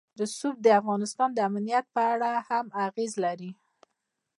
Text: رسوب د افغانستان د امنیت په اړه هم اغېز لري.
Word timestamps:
رسوب 0.19 0.55
د 0.63 0.67
افغانستان 0.79 1.29
د 1.33 1.39
امنیت 1.49 1.85
په 1.95 2.01
اړه 2.13 2.31
هم 2.49 2.65
اغېز 2.85 3.13
لري. 3.23 3.51